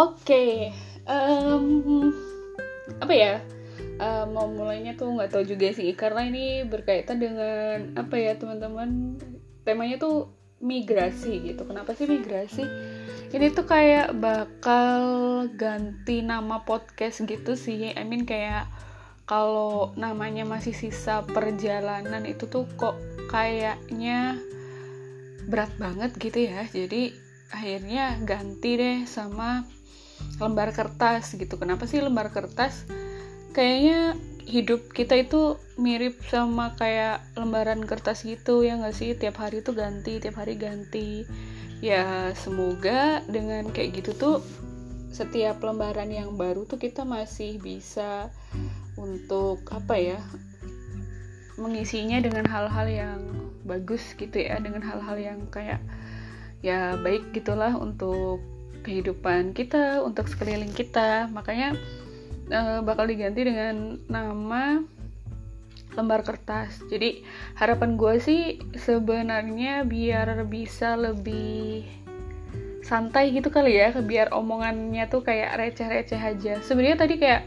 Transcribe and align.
Oke, 0.00 0.72
um, 1.04 2.08
apa 3.04 3.12
ya? 3.12 3.44
Uh, 4.00 4.24
mau 4.32 4.48
mulainya 4.48 4.96
tuh 4.96 5.12
nggak 5.12 5.28
tahu 5.28 5.44
juga 5.44 5.76
sih, 5.76 5.92
karena 5.92 6.24
ini 6.24 6.64
berkaitan 6.64 7.20
dengan 7.20 7.92
apa 8.00 8.16
ya 8.16 8.32
teman-teman? 8.40 9.20
Temanya 9.60 10.00
tuh 10.00 10.32
migrasi 10.64 11.52
gitu. 11.52 11.68
Kenapa 11.68 11.92
sih 11.92 12.08
migrasi? 12.08 12.64
Ini 13.28 13.52
tuh 13.52 13.68
kayak 13.68 14.16
bakal 14.16 15.04
ganti 15.52 16.24
nama 16.24 16.64
podcast 16.64 17.20
gitu 17.28 17.52
sih. 17.52 17.92
I 17.92 18.00
mean 18.08 18.24
kayak 18.24 18.72
kalau 19.28 19.92
namanya 20.00 20.48
masih 20.48 20.72
sisa 20.72 21.28
perjalanan 21.28 22.24
itu 22.24 22.48
tuh 22.48 22.64
kok 22.80 22.96
kayaknya 23.28 24.40
berat 25.44 25.76
banget 25.76 26.16
gitu 26.16 26.48
ya. 26.48 26.64
Jadi 26.72 27.12
akhirnya 27.52 28.16
ganti 28.24 28.80
deh 28.80 28.98
sama 29.04 29.68
lembar 30.40 30.72
kertas 30.72 31.36
gitu. 31.36 31.56
Kenapa 31.60 31.84
sih 31.84 32.00
lembar 32.00 32.32
kertas? 32.32 32.88
Kayaknya 33.52 34.16
hidup 34.50 34.90
kita 34.90 35.14
itu 35.14 35.60
mirip 35.78 36.18
sama 36.26 36.74
kayak 36.74 37.22
lembaran 37.38 37.86
kertas 37.86 38.26
gitu 38.26 38.66
ya 38.66 38.78
nggak 38.80 38.96
sih? 38.96 39.14
Tiap 39.14 39.36
hari 39.38 39.60
tuh 39.60 39.76
ganti 39.76 40.18
tiap 40.18 40.40
hari 40.40 40.56
ganti. 40.56 41.28
Ya 41.80 42.32
semoga 42.36 43.24
dengan 43.28 43.72
kayak 43.72 44.04
gitu 44.04 44.12
tuh 44.16 44.36
setiap 45.10 45.58
lembaran 45.60 46.08
yang 46.08 46.38
baru 46.38 46.64
tuh 46.64 46.78
kita 46.78 47.02
masih 47.02 47.58
bisa 47.58 48.30
untuk 48.94 49.66
apa 49.74 49.98
ya 49.98 50.20
mengisinya 51.60 52.16
dengan 52.22 52.46
hal-hal 52.48 52.86
yang 52.88 53.20
bagus 53.68 54.16
gitu 54.16 54.40
ya 54.40 54.56
dengan 54.62 54.80
hal-hal 54.80 55.16
yang 55.20 55.40
kayak 55.52 55.82
ya 56.64 56.96
baik 57.00 57.36
gitulah 57.36 57.76
untuk 57.76 58.40
kehidupan 58.82 59.52
kita 59.52 60.00
untuk 60.04 60.26
sekeliling 60.26 60.72
kita. 60.72 61.28
Makanya 61.32 61.76
uh, 62.50 62.80
bakal 62.84 63.06
diganti 63.06 63.46
dengan 63.46 64.00
nama 64.10 64.82
lembar 65.94 66.22
kertas. 66.22 66.80
Jadi 66.86 67.22
harapan 67.58 67.98
gue 67.98 68.14
sih 68.22 68.42
sebenarnya 68.78 69.82
biar 69.86 70.46
bisa 70.46 70.94
lebih 70.94 71.86
santai 72.80 73.30
gitu 73.30 73.52
kali 73.54 73.78
ya 73.78 73.94
biar 74.02 74.34
omongannya 74.34 75.06
tuh 75.06 75.22
kayak 75.22 75.58
receh-receh 75.58 76.20
aja. 76.20 76.54
Sebenarnya 76.62 76.98
tadi 76.98 77.14
kayak 77.18 77.46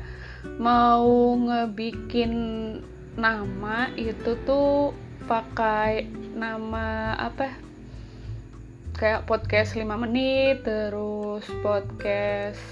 mau 0.59 1.36
ngebikin 1.39 2.34
nama 3.16 3.92
itu 3.95 4.36
tuh 4.44 4.92
pakai 5.23 6.09
nama 6.36 7.16
apa 7.16 7.72
kayak 9.03 9.27
podcast 9.27 9.75
5 9.75 9.83
menit 9.99 10.63
terus 10.63 11.43
podcast 11.59 12.63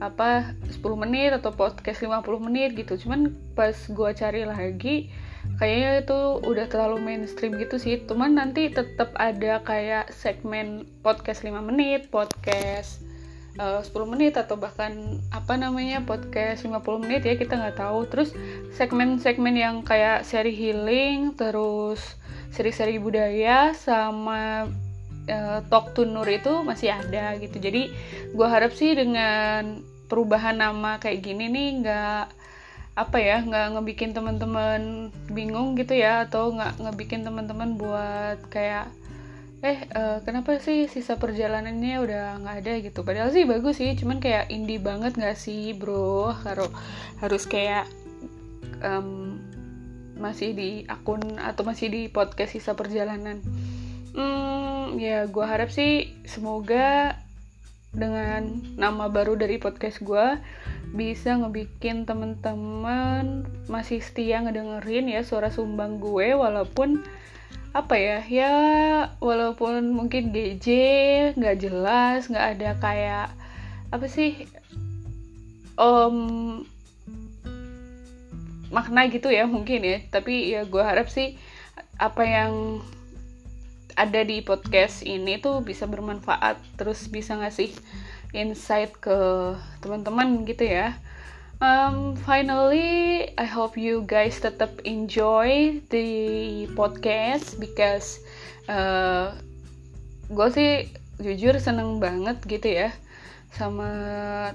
apa 0.00 0.56
10 0.72 0.80
menit 0.96 1.36
atau 1.36 1.52
podcast 1.52 2.00
50 2.00 2.48
menit 2.48 2.72
gitu. 2.72 2.96
Cuman 2.96 3.28
pas 3.52 3.76
gue 3.76 4.10
cari 4.16 4.48
lagi 4.48 5.12
kayaknya 5.60 6.00
itu 6.00 6.20
udah 6.48 6.64
terlalu 6.72 6.96
mainstream 7.04 7.60
gitu 7.60 7.76
sih. 7.76 8.00
Cuman 8.08 8.40
nanti 8.40 8.72
tetap 8.72 9.12
ada 9.20 9.60
kayak 9.60 10.16
segmen 10.16 10.88
podcast 11.04 11.44
5 11.44 11.60
menit 11.60 12.08
podcast 12.08 13.04
uh, 13.60 13.84
10 13.84 13.92
menit 14.16 14.40
atau 14.40 14.56
bahkan 14.56 15.20
apa 15.28 15.60
namanya 15.60 16.00
podcast 16.08 16.64
50 16.64 17.04
menit 17.04 17.20
ya 17.28 17.36
kita 17.36 17.60
nggak 17.60 17.84
tahu. 17.84 18.08
Terus 18.08 18.32
segmen-segmen 18.80 19.60
yang 19.60 19.84
kayak 19.84 20.24
seri 20.24 20.56
healing 20.56 21.36
terus 21.36 22.00
seri-seri 22.48 22.96
budaya 22.96 23.76
sama 23.76 24.72
uh, 25.28 25.60
Talk 25.68 25.92
to 25.96 26.04
Nur 26.04 26.26
itu 26.28 26.62
masih 26.62 26.92
ada 26.92 27.36
gitu. 27.40 27.56
Jadi 27.60 27.92
gue 28.32 28.46
harap 28.48 28.72
sih 28.72 28.92
dengan 28.92 29.84
perubahan 30.08 30.60
nama 30.60 31.00
kayak 31.00 31.24
gini 31.24 31.48
nih 31.48 31.68
nggak 31.84 32.24
apa 32.94 33.18
ya 33.18 33.42
nggak 33.42 33.74
ngebikin 33.74 34.14
teman-teman 34.14 35.10
bingung 35.26 35.74
gitu 35.74 35.98
ya 35.98 36.30
atau 36.30 36.54
nggak 36.54 36.78
ngebikin 36.78 37.26
teman-teman 37.26 37.74
buat 37.74 38.38
kayak 38.54 38.86
eh 39.64 39.80
uh, 39.96 40.20
kenapa 40.22 40.60
sih 40.60 40.86
sisa 40.92 41.16
perjalanannya 41.16 41.96
udah 42.04 42.24
nggak 42.44 42.56
ada? 42.60 42.72
gitu. 42.84 43.00
Padahal 43.00 43.32
sih 43.32 43.48
bagus 43.48 43.80
sih 43.80 43.96
cuman 43.96 44.20
kayak 44.20 44.52
indie 44.52 44.76
banget 44.76 45.16
nggak 45.16 45.40
sih 45.40 45.72
bro? 45.72 46.36
Harus 46.36 46.68
harus 47.24 47.44
kayak 47.48 47.88
um, 48.84 49.40
masih 50.20 50.52
di 50.52 50.70
akun 50.84 51.40
atau 51.40 51.64
masih 51.64 51.88
di 51.88 52.02
podcast 52.12 52.52
sisa 52.54 52.76
perjalanan. 52.76 53.40
Hmm, 54.14 54.63
ya 54.98 55.26
gue 55.28 55.44
harap 55.44 55.70
sih 55.70 56.12
semoga 56.26 57.18
dengan 57.94 58.58
nama 58.74 59.06
baru 59.06 59.38
dari 59.38 59.62
podcast 59.62 60.02
gue 60.02 60.38
bisa 60.94 61.38
ngebikin 61.38 62.06
temen-temen 62.06 63.46
masih 63.70 64.02
setia 64.02 64.42
ngedengerin 64.42 65.10
ya 65.10 65.22
suara 65.22 65.50
sumbang 65.50 66.02
gue 66.02 66.34
walaupun 66.34 67.02
apa 67.74 67.94
ya 67.98 68.18
ya 68.30 68.54
walaupun 69.18 69.90
mungkin 69.90 70.30
GJ 70.30 70.66
nggak 71.34 71.58
jelas 71.58 72.30
nggak 72.30 72.46
ada 72.58 72.70
kayak 72.78 73.28
apa 73.90 74.06
sih 74.06 74.46
um, 75.78 76.62
makna 78.74 79.06
gitu 79.06 79.30
ya 79.30 79.46
mungkin 79.46 79.86
ya. 79.86 79.98
Tapi 80.10 80.50
ya 80.50 80.66
gue 80.66 80.82
harap 80.82 81.06
sih 81.06 81.38
apa 81.98 82.22
yang 82.26 82.82
ada 83.94 84.20
di 84.26 84.42
podcast 84.42 85.06
ini 85.06 85.38
tuh 85.38 85.62
bisa 85.62 85.86
bermanfaat. 85.86 86.58
Terus 86.78 87.06
bisa 87.10 87.38
ngasih 87.38 87.70
insight 88.34 88.98
ke 88.98 89.16
teman-teman 89.80 90.42
gitu 90.46 90.66
ya. 90.66 90.98
Um, 91.62 92.18
finally 92.18 93.30
I 93.38 93.46
hope 93.46 93.78
you 93.78 94.02
guys 94.04 94.42
tetap 94.42 94.74
enjoy 94.82 95.80
the 95.88 96.08
podcast 96.74 97.56
because 97.62 98.20
uh, 98.66 99.32
gue 100.28 100.48
sih 100.50 100.90
jujur 101.22 101.54
seneng 101.62 102.02
banget 102.02 102.42
gitu 102.50 102.68
ya 102.68 102.90
sama 103.54 103.86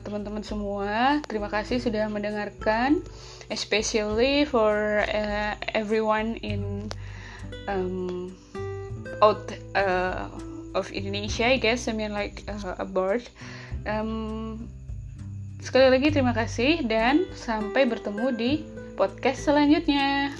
teman-teman 0.04 0.44
semua. 0.44 1.24
Terima 1.26 1.48
kasih 1.48 1.80
sudah 1.80 2.12
mendengarkan 2.12 3.00
especially 3.50 4.44
for 4.44 5.02
uh, 5.08 5.56
everyone 5.74 6.36
in 6.44 6.92
um, 7.66 8.36
out 9.22 9.52
uh, 9.76 10.28
of 10.74 10.92
Indonesia 10.92 11.48
I 11.48 11.58
guess 11.58 11.88
I 11.88 11.94
mean 11.94 12.14
like 12.14 12.44
uh, 12.48 12.78
abroad. 12.80 13.26
Um, 13.88 14.68
sekali 15.60 15.92
lagi 15.92 16.16
terima 16.16 16.32
kasih 16.32 16.88
dan 16.88 17.28
sampai 17.36 17.84
bertemu 17.84 18.26
di 18.36 18.52
podcast 18.96 19.44
selanjutnya 19.48 20.32